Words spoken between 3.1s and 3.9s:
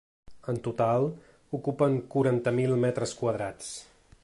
quadrats.